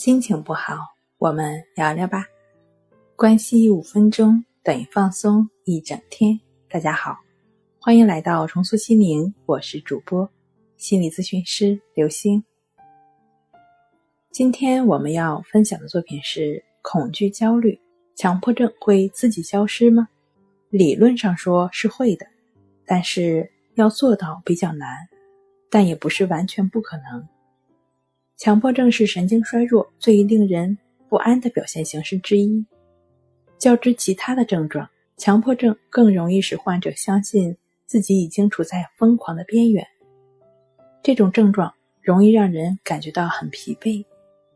[0.00, 0.78] 心情不好，
[1.18, 2.24] 我们聊聊吧。
[3.16, 6.40] 关系五分钟等于放松一整天。
[6.70, 7.18] 大家好，
[7.78, 10.26] 欢迎来到重塑心灵，我是主播
[10.78, 12.42] 心理咨询师刘星。
[14.30, 17.78] 今天我们要分享的作品是：恐惧、焦虑、
[18.16, 20.08] 强迫症会自己消失吗？
[20.70, 22.26] 理论上说是会的，
[22.86, 24.96] 但是要做到比较难，
[25.68, 27.28] 但也不是完全不可能。
[28.40, 30.78] 强迫症是神经衰弱最令人
[31.10, 32.64] 不安的表现形式之一。
[33.58, 37.54] 较之其他的症状，强迫症更容易使患者相信
[37.84, 39.86] 自己已经处在疯狂的边缘。
[41.02, 44.02] 这种症状容易让人感觉到很疲惫。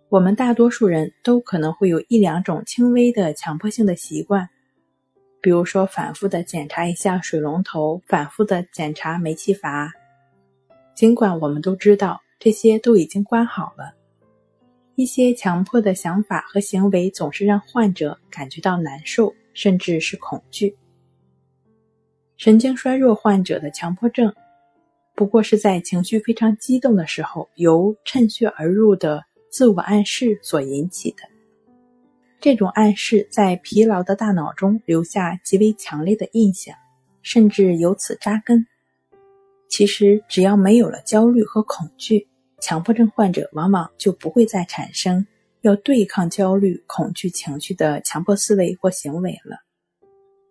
[0.09, 4.49] 我们大多数人都可能会有一两种轻微的强迫性的习惯，
[5.43, 9.93] 比如说反复的检查一下水龙头，反复的检查煤气阀。
[10.95, 12.24] 尽管我们都知道。
[12.39, 13.95] 这些都已经关好了。
[14.97, 20.77] 一些强迫的想法和行为总是让患者感觉到难受，甚至是恐惧。
[22.37, 24.33] 神经衰弱患者的强迫症，
[25.15, 31.23] 不过是在情绪非常激动的时候，由趁虚而入的自我暗示所引起的。
[32.41, 36.77] 这种暗示在疲劳的大脑中留下极为强烈的印象，
[37.23, 38.67] 甚至由此扎根。
[39.69, 42.29] 其实，只要没有了焦虑和恐惧，
[42.61, 45.27] 强迫症患者往往就不会再产生
[45.63, 49.57] 要对抗焦虑、恐惧情绪的强迫思维或行为了，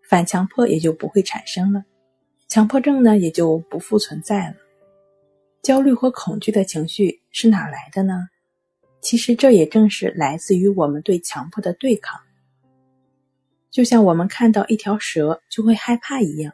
[0.09, 1.83] 反强迫也就不会产生了，
[2.49, 4.55] 强迫症呢也就不复存在了。
[5.61, 8.27] 焦虑和恐惧的情绪是哪来的呢？
[8.99, 12.19] 其实这也正是来自于我们对强迫的对抗，
[13.71, 16.53] 就像我们看到一条蛇就会害怕一样，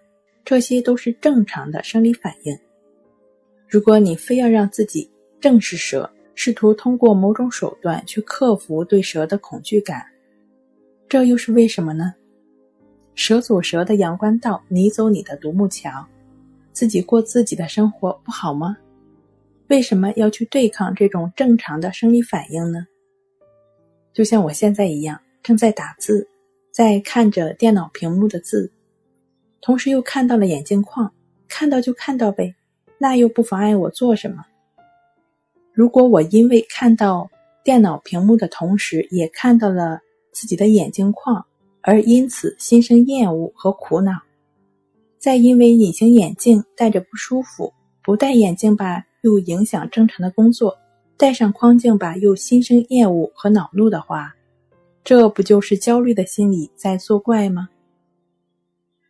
[0.50, 2.58] 这些都是正常的生理反应。
[3.68, 5.08] 如果你非要让自己
[5.40, 10.04] 正视蛇，试图通过某种手段去克服对蛇的恐惧感，
[11.08, 12.16] 这又是为什么呢？
[13.14, 16.04] 蛇走蛇的阳关道，你走你的独木桥，
[16.72, 18.76] 自己过自己的生活不好吗？
[19.68, 22.88] 为什么要去对抗这种正常的生理反应呢？
[24.14, 26.28] 就像我现在一样，正在打字，
[26.72, 28.72] 在看着电脑屏幕的字，
[29.62, 31.12] 同时又看到了眼镜框，
[31.48, 32.56] 看到就看到呗，
[32.98, 34.46] 那又不妨碍我做什么。
[35.74, 37.30] 如果我因为看到
[37.64, 40.00] 电脑屏幕的同时，也看到了
[40.32, 41.46] 自己的眼镜框，
[41.82, 44.14] 而因此心生厌恶和苦恼，
[45.18, 50.78] 再因为隐形眼镜戴着不舒服，不戴眼镜吧又影响正常的工作，
[51.18, 54.34] 戴上框镜吧又心生厌恶和恼怒的话，
[55.04, 57.70] 这不就是焦虑的心理在作怪吗？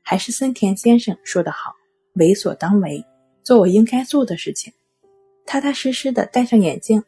[0.09, 1.72] 还是森田先生说得好
[2.18, 3.06] ：“为所当为，
[3.44, 4.74] 做我应该做的事情。”
[5.46, 7.03] 踏踏实实的戴上眼镜，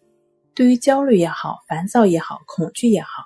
[0.53, 3.23] 对于焦虑也好、烦躁也好、恐惧也好，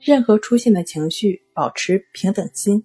[0.00, 2.82] 任何出现的情绪，保持平等心，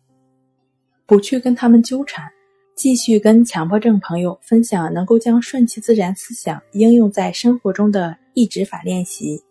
[1.06, 2.30] 不去跟他们纠缠，
[2.76, 9.42] 继续跟强迫症朋友分享能够将顺其自然思想应用在生活中的意指法练习，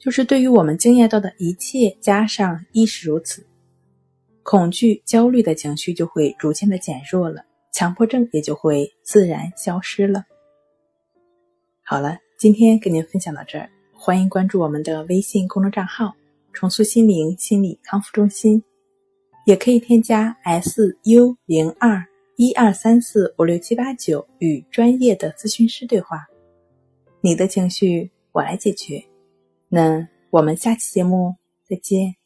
[0.00, 3.46] 就是对于我们经验到的一切加上亦是如此，
[4.42, 10.24] 恐惧、焦虑的情绪就会逐渐的减弱了，强迫症也就会自然消失了。
[11.84, 16.14] 好了，今天跟您分享到这儿，欢迎关注我们的微信公众账号
[16.52, 18.62] “重塑心灵心理康复中心”，
[19.46, 22.04] 也可以添加 “s u 零二
[22.36, 26.26] 一二三四五六七八九”与专业的咨询师对话。
[27.20, 29.02] 你的情绪我来解决。
[29.68, 31.36] 那我们下期节目
[31.68, 32.21] 再见。